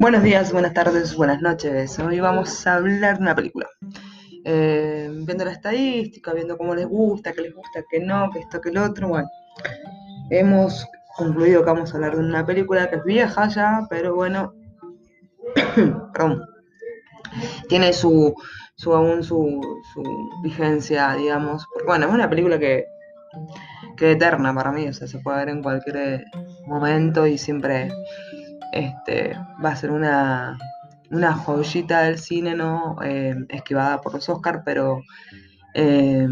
Buenos 0.00 0.22
días, 0.22 0.52
buenas 0.52 0.72
tardes, 0.72 1.14
buenas 1.14 1.42
noches. 1.42 1.98
Hoy 1.98 2.20
vamos 2.20 2.66
a 2.66 2.76
hablar 2.76 3.16
de 3.16 3.22
una 3.22 3.34
película. 3.34 3.66
Eh, 4.44 5.10
viendo 5.26 5.44
la 5.44 5.52
estadística, 5.52 6.32
viendo 6.32 6.56
cómo 6.56 6.74
les 6.74 6.86
gusta, 6.86 7.32
qué 7.32 7.42
les 7.42 7.54
gusta, 7.54 7.84
qué 7.90 8.00
no, 8.00 8.30
qué 8.32 8.40
esto, 8.40 8.60
qué 8.60 8.70
el 8.70 8.78
otro. 8.78 9.08
Bueno, 9.08 9.28
hemos 10.30 10.86
concluido 11.16 11.62
que 11.62 11.70
vamos 11.70 11.92
a 11.92 11.96
hablar 11.96 12.14
de 12.14 12.20
una 12.20 12.46
película 12.46 12.88
que 12.88 12.96
es 12.96 13.04
vieja 13.04 13.48
ya, 13.48 13.86
pero 13.90 14.14
bueno, 14.14 14.54
perdón, 16.14 16.46
tiene 17.68 17.92
su, 17.92 18.34
su 18.76 18.94
aún 18.94 19.22
su, 19.22 19.60
su 19.92 20.02
vigencia, 20.42 21.12
digamos. 21.14 21.66
Bueno, 21.86 22.06
es 22.06 22.12
una 22.12 22.30
película 22.30 22.58
que 22.58 22.86
que 23.98 24.12
eterna 24.12 24.54
para 24.54 24.72
mí, 24.72 24.88
o 24.88 24.92
sea, 24.92 25.06
se 25.08 25.18
puede 25.18 25.38
ver 25.38 25.48
en 25.50 25.62
cualquier 25.62 26.24
momento 26.66 27.26
y 27.26 27.36
siempre 27.36 27.90
este, 28.78 29.36
va 29.64 29.70
a 29.70 29.76
ser 29.76 29.90
una, 29.90 30.58
una 31.10 31.32
joyita 31.32 32.02
del 32.02 32.18
cine, 32.18 32.54
¿no? 32.54 32.96
Eh, 33.02 33.34
esquivada 33.48 34.00
por 34.00 34.14
los 34.14 34.28
Oscars, 34.28 34.62
pero, 34.64 35.02
eh, 35.74 36.28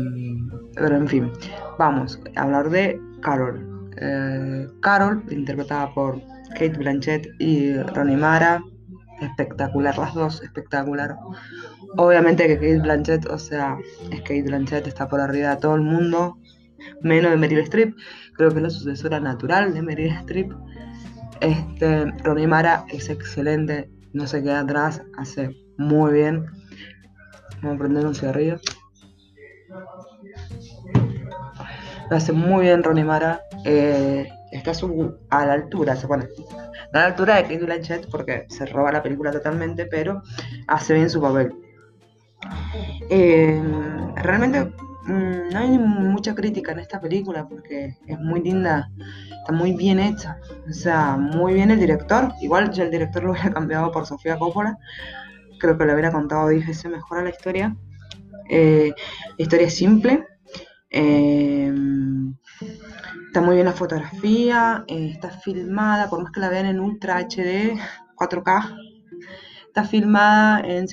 pero 0.74 0.96
en 0.96 1.08
fin, 1.08 1.32
vamos 1.78 2.20
a 2.36 2.42
hablar 2.42 2.70
de 2.70 3.00
Carol. 3.20 3.90
Eh, 3.98 4.66
Carol, 4.80 5.24
interpretada 5.30 5.92
por 5.94 6.20
Kate 6.50 6.76
Blanchett 6.78 7.28
y 7.38 7.76
Ronnie 7.78 8.16
Mara, 8.16 8.62
espectacular, 9.20 9.96
las 9.98 10.14
dos, 10.14 10.42
espectacular. 10.42 11.16
Obviamente 11.96 12.46
que 12.46 12.56
Kate 12.56 12.80
Blanchett, 12.80 13.26
o 13.26 13.38
sea, 13.38 13.76
es 14.10 14.20
Kate 14.20 14.42
Blanchett, 14.42 14.86
está 14.86 15.08
por 15.08 15.20
arriba 15.20 15.50
de 15.50 15.56
todo 15.56 15.74
el 15.74 15.82
mundo, 15.82 16.38
menos 17.02 17.30
de 17.30 17.36
Meryl 17.38 17.60
Streep, 17.60 17.96
creo 18.34 18.50
que 18.50 18.56
es 18.56 18.62
la 18.62 18.70
sucesora 18.70 19.18
natural 19.18 19.72
de 19.72 19.82
Meryl 19.82 20.12
Streep. 20.12 20.52
Este, 21.40 22.06
Ronnie 22.22 22.46
Mara 22.46 22.84
es 22.88 23.08
excelente, 23.08 23.90
no 24.12 24.26
se 24.26 24.42
queda 24.42 24.60
atrás, 24.60 25.02
hace 25.18 25.50
muy 25.76 26.12
bien. 26.12 26.46
Vamos 27.62 27.76
a 27.76 27.78
prender 27.78 28.06
un 28.06 28.14
cigarrillo. 28.14 28.56
Lo 32.10 32.16
hace 32.16 32.32
muy 32.32 32.64
bien 32.64 32.82
Ronnie 32.82 33.04
Mara. 33.04 33.40
Eh, 33.64 34.28
está 34.52 34.72
a 35.30 35.46
la 35.46 35.52
altura, 35.52 35.96
se 35.96 36.06
pone. 36.06 36.26
a 36.92 36.98
la 36.98 37.06
altura 37.06 37.36
de 37.36 37.42
Kate 37.42 37.64
Blanchett 37.64 38.10
porque 38.10 38.46
se 38.48 38.66
roba 38.66 38.92
la 38.92 39.02
película 39.02 39.30
totalmente, 39.30 39.86
pero 39.86 40.22
hace 40.68 40.94
bien 40.94 41.10
su 41.10 41.20
papel. 41.20 41.52
Eh, 43.10 43.60
realmente 44.16 44.72
Mm, 45.06 45.52
no 45.52 45.58
hay 45.58 45.78
mucha 45.78 46.34
crítica 46.34 46.72
en 46.72 46.80
esta 46.80 47.00
película 47.00 47.46
porque 47.48 47.96
es 48.06 48.18
muy 48.18 48.42
linda, 48.42 48.90
está 49.38 49.52
muy 49.52 49.72
bien 49.72 50.00
hecha. 50.00 50.38
O 50.68 50.72
sea, 50.72 51.16
muy 51.16 51.54
bien 51.54 51.70
el 51.70 51.78
director. 51.78 52.32
Igual 52.40 52.72
ya 52.72 52.84
el 52.84 52.90
director 52.90 53.22
lo 53.22 53.32
hubiera 53.32 53.50
cambiado 53.54 53.92
por 53.92 54.06
Sofía 54.06 54.38
Coppola. 54.38 54.78
Creo 55.60 55.78
que 55.78 55.84
lo 55.84 55.92
hubiera 55.92 56.12
contado 56.12 56.48
10 56.48 56.66
veces 56.66 56.90
mejor 56.90 57.18
a 57.18 57.22
la 57.22 57.30
historia. 57.30 57.76
Eh, 58.48 58.92
historia 59.38 59.70
simple. 59.70 60.26
Eh, 60.90 61.72
está 63.26 63.40
muy 63.40 63.54
bien 63.54 63.66
la 63.66 63.72
fotografía. 63.72 64.84
Eh, 64.88 65.10
está 65.12 65.30
filmada, 65.30 66.10
por 66.10 66.22
más 66.22 66.32
que 66.32 66.40
la 66.40 66.48
vean 66.48 66.66
en 66.66 66.80
Ultra 66.80 67.18
HD, 67.18 67.78
4K, 68.16 68.76
Está 69.76 69.90
filmada 69.90 70.62
en, 70.64 70.88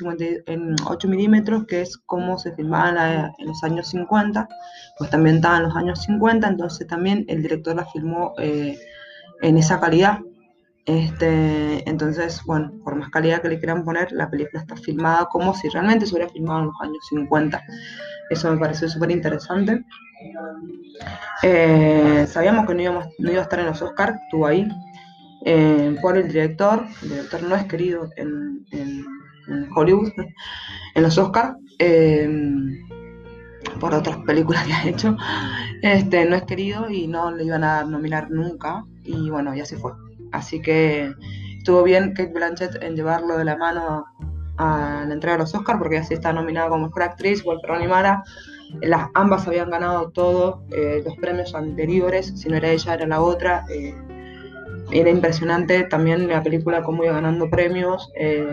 8 0.85 1.07
milímetros, 1.07 1.65
que 1.67 1.79
es 1.79 1.95
como 1.99 2.37
se 2.37 2.53
filmaba 2.53 3.31
en, 3.39 3.47
los 3.47 3.63
años 3.63 3.87
50, 3.87 4.45
pues 4.97 5.09
también 5.09 5.37
estaba 5.37 5.55
en 5.55 5.63
los 5.63 5.75
años 5.77 6.01
50, 6.01 6.45
entonces 6.49 6.85
también 6.85 7.23
el 7.29 7.41
director 7.41 7.77
la 7.77 7.85
filmó 7.85 8.33
eh, 8.39 8.77
en 9.41 9.57
esa 9.57 9.79
calidad. 9.79 10.19
Este, 10.85 11.89
entonces, 11.89 12.41
bueno, 12.45 12.73
por 12.83 12.97
más 12.97 13.09
calidad 13.09 13.41
que 13.41 13.47
le 13.47 13.57
quieran 13.59 13.85
poner, 13.85 14.11
la 14.11 14.29
película 14.29 14.59
está 14.59 14.75
filmada 14.75 15.29
como 15.31 15.53
si 15.53 15.69
realmente 15.69 16.05
se 16.05 16.15
hubiera 16.15 16.29
filmado 16.29 16.59
en 16.59 16.65
los 16.65 16.81
años 16.81 17.07
50. 17.07 17.63
Eso 18.31 18.51
me 18.51 18.59
pareció 18.59 18.89
súper 18.89 19.11
interesante. 19.11 19.81
Eh, 21.41 22.25
sabíamos 22.27 22.67
que 22.67 22.73
no, 22.73 23.01
no 23.17 23.31
iba 23.31 23.39
a 23.39 23.43
estar 23.43 23.61
en 23.61 23.67
los 23.67 23.81
Oscars, 23.81 24.19
estuvo 24.25 24.45
ahí, 24.45 24.67
eh, 25.45 25.95
por 26.01 26.17
el 26.17 26.27
director. 26.27 26.85
El 27.01 27.09
director 27.09 27.43
no 27.43 27.55
es 27.55 27.65
querido 27.65 28.09
en, 28.15 28.65
Hollywood, 29.75 30.11
en 30.95 31.03
los 31.03 31.17
Oscars, 31.17 31.57
eh, 31.79 32.29
por 33.79 33.93
otras 33.93 34.17
películas 34.19 34.65
que 34.65 34.73
ha 34.73 34.87
hecho. 34.87 35.17
Este, 35.81 36.25
no 36.25 36.35
es 36.35 36.43
querido 36.43 36.89
y 36.89 37.07
no 37.07 37.31
le 37.31 37.43
iban 37.43 37.63
a 37.63 37.83
nominar 37.83 38.31
nunca. 38.31 38.85
Y 39.03 39.29
bueno, 39.29 39.53
ya 39.53 39.65
se 39.65 39.77
fue. 39.77 39.91
Así 40.31 40.61
que 40.61 41.13
estuvo 41.57 41.83
bien 41.83 42.13
Kate 42.13 42.33
Blanchett 42.33 42.81
en 42.81 42.95
llevarlo 42.95 43.37
de 43.37 43.45
la 43.45 43.57
mano 43.57 44.05
a 44.57 45.03
la 45.07 45.13
entrega 45.13 45.37
de 45.37 45.43
los 45.43 45.53
Oscars, 45.53 45.79
porque 45.79 45.97
así 45.97 46.13
está 46.13 46.31
nominada 46.31 46.69
como 46.69 46.87
mejor 46.87 47.03
actriz, 47.03 47.43
que 47.43 47.67
Ronnie 47.67 47.87
Mara. 47.87 48.23
Las, 48.81 49.09
ambas 49.13 49.47
habían 49.47 49.69
ganado 49.69 50.09
todos 50.09 50.61
eh, 50.71 51.03
los 51.05 51.15
premios 51.17 51.53
anteriores, 51.53 52.33
si 52.35 52.49
no 52.49 52.55
era 52.55 52.69
ella, 52.69 52.95
era 52.95 53.05
la 53.05 53.21
otra 53.21 53.65
era 54.91 55.09
impresionante 55.09 55.83
también 55.83 56.27
la 56.27 56.43
película 56.43 56.83
cómo 56.83 57.03
iba 57.03 57.13
ganando 57.13 57.49
premios, 57.49 58.11
eh, 58.15 58.45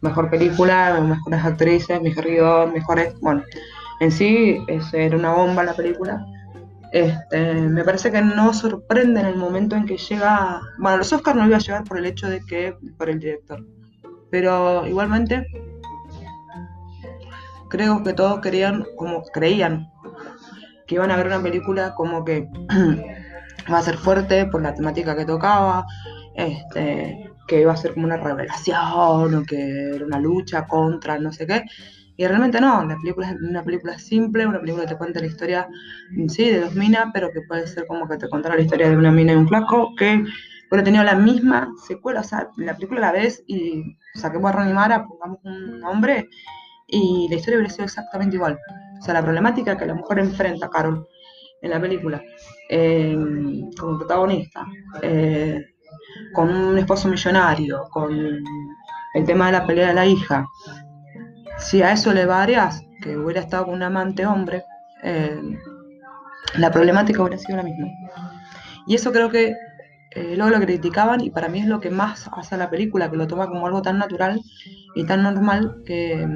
mejor 0.00 0.30
película, 0.30 1.00
mejores 1.00 1.44
actrices, 1.44 2.02
mejor 2.02 2.26
guion, 2.26 2.72
mejores, 2.72 3.14
bueno, 3.20 3.42
en 4.00 4.12
sí 4.12 4.58
era 4.92 5.16
una 5.16 5.32
bomba 5.32 5.64
la 5.64 5.74
película. 5.74 6.24
Este, 6.92 7.52
me 7.54 7.84
parece 7.84 8.10
que 8.10 8.22
no 8.22 8.54
sorprende 8.54 9.20
en 9.20 9.26
el 9.26 9.36
momento 9.36 9.76
en 9.76 9.84
que 9.84 9.98
llega, 9.98 10.60
bueno, 10.78 10.98
los 10.98 11.12
Oscars 11.12 11.36
no 11.36 11.46
iba 11.46 11.56
a 11.56 11.60
llegar 11.60 11.84
por 11.84 11.98
el 11.98 12.06
hecho 12.06 12.28
de 12.28 12.40
que, 12.40 12.74
por 12.96 13.10
el 13.10 13.20
director, 13.20 13.64
pero 14.30 14.86
igualmente 14.86 15.46
creo 17.68 18.02
que 18.02 18.14
todos 18.14 18.40
querían, 18.40 18.86
como 18.96 19.22
creían, 19.22 19.90
que 20.86 20.94
iban 20.94 21.10
a 21.10 21.16
ver 21.16 21.26
una 21.26 21.42
película 21.42 21.94
como 21.94 22.24
que 22.24 22.48
va 23.72 23.78
a 23.78 23.82
ser 23.82 23.96
fuerte 23.96 24.46
por 24.46 24.62
la 24.62 24.74
temática 24.74 25.16
que 25.16 25.24
tocaba, 25.24 25.84
este, 26.34 27.30
que 27.46 27.60
iba 27.60 27.72
a 27.72 27.76
ser 27.76 27.94
como 27.94 28.06
una 28.06 28.16
revelación 28.16 29.34
o 29.34 29.42
que 29.44 29.94
era 29.94 30.04
una 30.04 30.20
lucha 30.20 30.66
contra 30.66 31.18
no 31.18 31.32
sé 31.32 31.46
qué. 31.46 31.64
Y 32.16 32.26
realmente 32.26 32.60
no, 32.60 32.84
la 32.84 32.96
película 32.96 33.30
es 33.30 33.36
una 33.40 33.62
película 33.62 33.96
simple, 33.96 34.44
una 34.44 34.58
película 34.58 34.84
que 34.84 34.90
te 34.90 34.98
cuenta 34.98 35.20
la 35.20 35.26
historia, 35.26 35.68
sí, 36.26 36.50
de 36.50 36.62
dos 36.62 36.74
minas, 36.74 37.06
pero 37.14 37.30
que 37.30 37.42
puede 37.42 37.66
ser 37.68 37.86
como 37.86 38.08
que 38.08 38.16
te 38.16 38.28
contara 38.28 38.56
la 38.56 38.62
historia 38.62 38.90
de 38.90 38.96
una 38.96 39.12
mina 39.12 39.32
y 39.32 39.36
un 39.36 39.46
flaco, 39.46 39.94
que 39.96 40.24
hubiera 40.68 40.84
tenido 40.84 41.04
la 41.04 41.14
misma 41.14 41.72
secuela, 41.86 42.20
o 42.20 42.24
sea, 42.24 42.48
la 42.56 42.74
película 42.74 43.00
la 43.00 43.12
ves 43.12 43.44
y 43.46 43.96
saquemos 44.14 44.50
a 44.50 44.56
Ronnie 44.56 44.74
Mara, 44.74 45.06
pongamos 45.06 45.38
un 45.44 45.78
nombre, 45.78 46.28
y 46.88 47.28
la 47.30 47.36
historia 47.36 47.58
hubiera 47.58 47.72
sido 47.72 47.84
exactamente 47.84 48.34
igual. 48.34 48.58
O 48.98 49.02
sea, 49.02 49.14
la 49.14 49.22
problemática 49.22 49.78
que 49.78 49.86
la 49.86 49.94
mujer 49.94 50.18
enfrenta, 50.18 50.68
Carol, 50.68 51.06
en 51.60 51.70
la 51.70 51.80
película, 51.80 52.22
eh, 52.68 53.16
como 53.78 53.98
protagonista, 53.98 54.66
eh, 55.02 55.64
con 56.32 56.54
un 56.54 56.78
esposo 56.78 57.08
millonario, 57.08 57.88
con 57.90 58.12
el 59.14 59.24
tema 59.24 59.46
de 59.46 59.52
la 59.52 59.66
pelea 59.66 59.88
de 59.88 59.94
la 59.94 60.06
hija, 60.06 60.46
si 61.58 61.82
a 61.82 61.92
eso 61.92 62.12
le 62.12 62.26
varias 62.26 62.82
que 63.02 63.16
hubiera 63.16 63.40
estado 63.40 63.66
con 63.66 63.74
un 63.74 63.82
amante 63.82 64.26
hombre, 64.26 64.64
eh, 65.02 65.40
la 66.54 66.70
problemática 66.70 67.22
hubiera 67.22 67.38
sido 67.38 67.56
la 67.56 67.64
misma. 67.64 67.88
Y 68.86 68.94
eso 68.94 69.12
creo 69.12 69.30
que 69.30 69.54
luego 70.36 70.50
lo 70.50 70.60
criticaban 70.60 71.20
y 71.20 71.30
para 71.30 71.48
mí 71.48 71.60
es 71.60 71.66
lo 71.66 71.78
que 71.78 71.90
más 71.90 72.28
hace 72.32 72.56
a 72.56 72.58
la 72.58 72.70
película, 72.70 73.08
que 73.08 73.16
lo 73.16 73.28
toma 73.28 73.46
como 73.46 73.66
algo 73.66 73.82
tan 73.82 73.98
natural 73.98 74.40
y 74.96 75.04
tan 75.04 75.22
normal 75.22 75.82
que, 75.86 76.26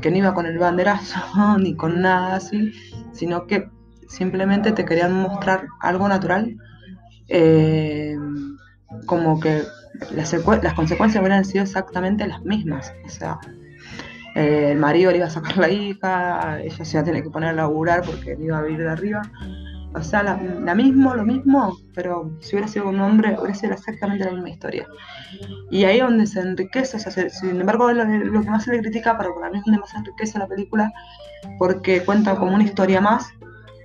que 0.00 0.10
no 0.12 0.16
iba 0.16 0.34
con 0.34 0.46
el 0.46 0.58
banderazo 0.58 1.18
ni 1.58 1.74
con 1.74 2.00
nada 2.02 2.36
así, 2.36 2.72
sino 3.12 3.48
que 3.48 3.68
simplemente 4.08 4.72
te 4.72 4.84
querían 4.84 5.12
mostrar 5.12 5.66
algo 5.80 6.08
natural, 6.08 6.56
eh, 7.28 8.16
como 9.06 9.40
que 9.40 9.62
las, 10.14 10.34
consecuencias 10.74 11.20
hubieran 11.20 11.44
sido 11.44 11.64
exactamente 11.64 12.26
las 12.26 12.42
mismas. 12.42 12.92
O 13.04 13.08
sea, 13.08 13.38
eh, 14.34 14.70
el 14.72 14.78
marido 14.78 15.10
le 15.10 15.18
iba 15.18 15.26
a 15.26 15.30
sacar 15.30 15.56
la 15.58 15.68
hija, 15.68 16.60
ella 16.60 16.84
se 16.84 16.96
iba 16.96 17.02
a 17.02 17.04
tener 17.04 17.22
que 17.22 17.30
poner 17.30 17.50
a 17.50 17.52
laburar 17.52 18.02
porque 18.02 18.36
iba 18.40 18.58
a 18.58 18.62
vivir 18.62 18.80
de 18.80 18.90
arriba. 18.90 19.22
O 19.96 20.02
sea, 20.02 20.24
la, 20.24 20.74
mismo, 20.74 21.14
lo 21.14 21.24
mismo, 21.24 21.78
pero 21.94 22.36
si 22.40 22.56
hubiera 22.56 22.66
sido 22.66 22.88
un 22.88 22.98
hombre, 22.98 23.36
hubiera 23.38 23.54
sido 23.54 23.74
exactamente 23.74 24.24
la 24.24 24.32
misma 24.32 24.50
historia. 24.50 24.88
Y 25.70 25.84
ahí 25.84 25.98
es 25.98 26.02
donde 26.02 26.26
se 26.26 26.40
enriquece, 26.40 26.96
o 26.96 27.00
sea, 27.00 27.12
sin 27.30 27.60
embargo, 27.60 27.92
lo, 27.92 28.04
lo, 28.04 28.42
que 28.42 28.50
más 28.50 28.64
se 28.64 28.72
le 28.72 28.80
critica, 28.80 29.16
pero 29.16 29.36
para 29.36 29.52
mí 29.52 29.58
es 29.58 29.64
donde 29.64 29.78
más 29.78 29.90
se 29.90 29.98
enriquece 29.98 30.36
la 30.40 30.48
película, 30.48 30.90
porque 31.60 32.04
cuenta 32.04 32.34
como 32.34 32.56
una 32.56 32.64
historia 32.64 33.00
más 33.00 33.32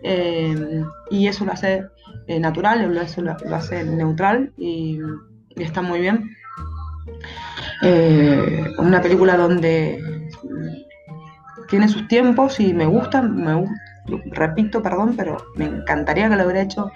eh, 0.04 0.84
y 1.10 1.28
eso 1.28 1.46
lo 1.46 1.52
hace 1.52 1.86
eh, 2.28 2.40
natural, 2.40 2.98
hace, 2.98 3.22
lo, 3.22 3.32
hace 3.32 3.84
neutral 3.84 4.54
y, 4.58 5.00
está 5.56 5.82
muy 5.82 6.00
bien. 6.00 6.36
Eh, 7.82 8.66
una 8.78 9.02
película 9.02 9.36
donde 9.36 10.30
tiene 11.70 11.88
sus 11.88 12.08
tiempos 12.08 12.60
y 12.60 12.74
me 12.74 12.86
gusta, 12.86 13.22
me 13.22 13.66
repito, 14.32 14.82
perdón, 14.82 15.16
pero 15.18 15.38
me 15.56 15.66
encantaría 15.66 16.30
que 16.30 16.36
lo 16.36 16.44
hubiera 16.44 16.62
hecho 16.62 16.92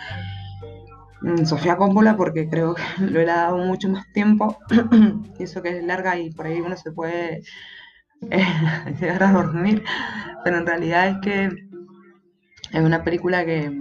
mm, 1.21 1.45
Sofía 1.45 1.77
Coppola 1.77 2.15
porque 2.15 2.49
creo 2.49 2.73
que 2.73 2.83
lo 2.99 3.19
he 3.19 3.25
dado 3.25 3.57
mucho 3.57 3.89
más 3.89 4.11
tiempo. 4.13 4.57
eso 5.39 5.61
que 5.61 5.77
es 5.77 5.83
larga 5.83 6.17
y 6.17 6.31
por 6.31 6.45
ahí 6.45 6.61
uno 6.61 6.77
se 6.77 6.91
puede 6.91 7.41
llegar 8.99 9.23
a 9.23 9.31
dormir. 9.31 9.83
Pero 10.44 10.57
en 10.57 10.65
realidad 10.65 11.07
es 11.07 11.17
que 11.21 11.49
es 12.73 12.81
una 12.81 13.03
película 13.03 13.45
que, 13.45 13.71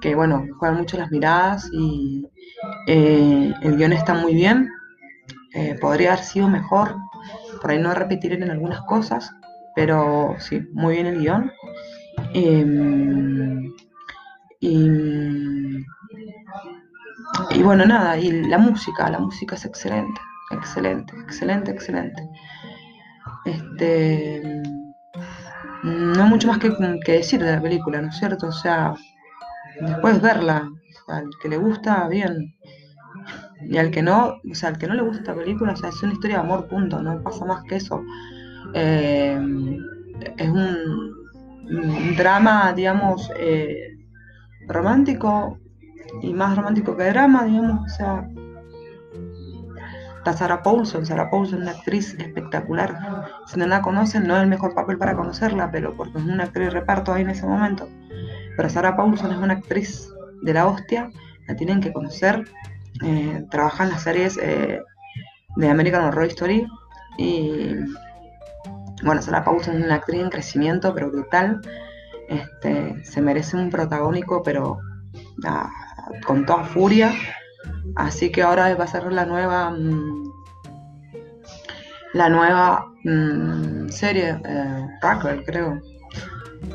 que 0.00 0.14
bueno, 0.14 0.46
juega 0.58 0.74
mucho 0.74 0.96
las 0.96 1.10
miradas 1.10 1.68
y 1.72 2.24
eh, 2.86 3.52
el 3.62 3.76
guion 3.76 3.92
está 3.92 4.14
muy 4.14 4.34
bien. 4.34 4.70
Eh, 5.54 5.76
podría 5.80 6.12
haber 6.12 6.24
sido 6.24 6.48
mejor, 6.48 6.96
por 7.60 7.70
ahí 7.70 7.78
no 7.78 7.94
repetir 7.94 8.32
en 8.32 8.50
algunas 8.50 8.80
cosas, 8.82 9.32
pero 9.74 10.36
sí, 10.38 10.62
muy 10.72 10.94
bien 10.94 11.06
el 11.06 11.18
guion. 11.20 11.52
Em, 12.34 13.72
y, 14.60 14.88
y 17.50 17.62
bueno, 17.62 17.84
nada, 17.84 18.16
y 18.18 18.30
la 18.48 18.58
música, 18.58 19.10
la 19.10 19.18
música 19.18 19.56
es 19.56 19.64
excelente, 19.64 20.20
excelente, 20.52 21.14
excelente, 21.20 21.70
excelente. 21.72 22.28
Este, 23.44 24.53
no 25.84 26.26
mucho 26.26 26.48
más 26.48 26.58
que, 26.58 26.72
que 27.04 27.12
decir 27.12 27.42
de 27.42 27.52
la 27.52 27.60
película, 27.60 28.00
¿no 28.00 28.08
es 28.08 28.16
cierto? 28.16 28.48
O 28.48 28.52
sea, 28.52 28.94
después 29.80 30.20
verla, 30.20 30.70
al 31.08 31.28
que 31.42 31.48
le 31.48 31.58
gusta, 31.58 32.08
bien. 32.08 32.54
Y 33.60 33.76
al 33.76 33.90
que 33.90 34.02
no, 34.02 34.40
o 34.50 34.54
sea, 34.54 34.70
al 34.70 34.78
que 34.78 34.86
no 34.86 34.94
le 34.94 35.02
gusta 35.02 35.18
esta 35.18 35.34
película, 35.34 35.72
o 35.72 35.76
sea, 35.76 35.90
es 35.90 36.02
una 36.02 36.12
historia 36.14 36.36
de 36.38 36.42
amor, 36.42 36.68
punto, 36.68 37.02
no 37.02 37.22
pasa 37.22 37.44
más 37.44 37.64
que 37.64 37.76
eso. 37.76 38.02
Eh, 38.72 39.38
es 40.36 40.48
un, 40.48 42.16
drama, 42.16 42.72
digamos, 42.74 43.30
eh, 43.38 43.98
romántico 44.66 45.58
y 46.22 46.32
más 46.32 46.56
romántico 46.56 46.96
que 46.96 47.04
drama, 47.04 47.44
digamos, 47.44 47.92
o 47.92 47.94
sea, 47.94 48.28
está 50.24 50.38
Sarah 50.38 50.62
Paulson, 50.62 51.04
Sarah 51.04 51.30
Paulson 51.30 51.58
es 51.58 51.68
una 51.68 51.78
actriz 51.78 52.14
espectacular, 52.18 52.98
si 53.46 53.58
no 53.58 53.66
la 53.66 53.82
conocen 53.82 54.26
no 54.26 54.36
es 54.36 54.42
el 54.42 54.48
mejor 54.48 54.74
papel 54.74 54.96
para 54.96 55.14
conocerla, 55.14 55.70
pero 55.70 55.94
porque 55.94 56.18
es 56.18 56.24
una 56.24 56.44
actriz 56.44 56.68
de 56.68 56.70
reparto 56.70 57.12
ahí 57.12 57.22
en 57.22 57.30
ese 57.30 57.46
momento, 57.46 57.88
pero 58.56 58.70
Sarah 58.70 58.96
Paulson 58.96 59.32
es 59.32 59.38
una 59.38 59.54
actriz 59.54 60.08
de 60.42 60.54
la 60.54 60.66
hostia, 60.66 61.10
la 61.46 61.56
tienen 61.56 61.80
que 61.80 61.92
conocer, 61.92 62.44
eh, 63.02 63.44
trabaja 63.50 63.84
en 63.84 63.90
las 63.90 64.02
series 64.02 64.38
eh, 64.38 64.80
de 65.56 65.68
American 65.68 66.04
Horror 66.04 66.24
Story 66.24 66.66
y 67.18 67.74
bueno, 69.04 69.20
Sarah 69.20 69.44
Paulson 69.44 69.76
es 69.76 69.84
una 69.84 69.96
actriz 69.96 70.22
en 70.22 70.30
crecimiento, 70.30 70.94
pero 70.94 71.10
brutal. 71.10 71.60
Este, 72.28 73.04
se 73.04 73.20
merece 73.20 73.56
un 73.56 73.68
protagónico, 73.68 74.42
pero 74.42 74.78
ah, 75.44 75.68
con 76.26 76.46
toda 76.46 76.64
furia. 76.64 77.12
Así 77.96 78.30
que 78.30 78.42
ahora 78.42 78.74
va 78.74 78.84
a 78.84 78.88
ser 78.88 79.12
la 79.12 79.24
nueva 79.24 79.70
mm, 79.70 80.32
la 82.14 82.28
nueva 82.28 82.86
mm, 83.04 83.88
serie, 83.88 84.40
eh, 84.44 84.86
creo, 85.46 85.80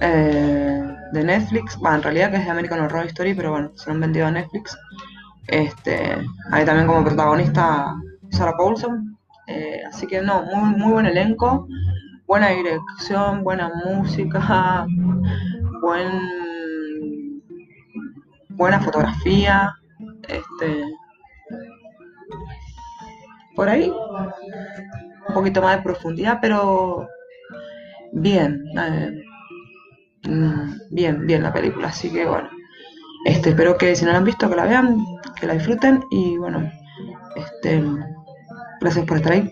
eh, 0.01 0.83
de 1.13 1.23
Netflix. 1.23 1.77
Bueno, 1.77 1.97
en 1.97 2.03
realidad 2.03 2.31
que 2.31 2.37
es 2.37 2.45
de 2.45 2.51
American 2.51 2.81
Horror 2.81 3.05
Story, 3.05 3.33
pero 3.33 3.51
bueno, 3.51 3.71
se 3.75 3.85
lo 3.87 3.93
han 3.93 4.01
vendido 4.01 4.27
a 4.27 4.31
Netflix. 4.31 4.77
Este, 5.47 6.15
hay 6.51 6.65
también 6.65 6.87
como 6.87 7.05
protagonista 7.05 7.95
Sarah 8.31 8.57
Paulson. 8.57 9.17
Eh, 9.47 9.81
así 9.87 10.05
que 10.07 10.21
no, 10.21 10.43
muy, 10.43 10.75
muy 10.75 10.91
buen 10.91 11.05
elenco 11.05 11.67
buena 12.29 12.49
dirección, 12.49 13.43
buena 13.43 13.71
música, 13.83 14.85
buen, 15.81 17.41
buena 18.49 18.79
fotografía, 18.81 19.73
este, 20.29 20.83
por 23.55 23.69
ahí 23.69 23.91
un 25.27 25.33
poquito 25.33 25.61
más 25.61 25.77
de 25.77 25.83
profundidad, 25.83 26.39
pero 26.41 27.07
bien, 28.11 28.63
eh, 28.77 29.23
mm, 30.23 30.71
bien, 30.91 31.25
bien 31.27 31.43
la 31.43 31.53
película, 31.53 31.89
así 31.89 32.11
que 32.11 32.25
bueno, 32.25 32.49
este, 33.25 33.49
espero 33.49 33.77
que 33.77 33.95
si 33.95 34.05
no 34.05 34.11
la 34.11 34.17
han 34.17 34.23
visto 34.23 34.49
que 34.49 34.55
la 34.55 34.65
vean, 34.65 35.05
que 35.39 35.47
la 35.47 35.53
disfruten 35.53 36.03
y 36.11 36.37
bueno, 36.37 36.71
este, 37.35 37.83
gracias 38.79 39.05
por 39.05 39.17
estar 39.17 39.33
ahí. 39.33 39.51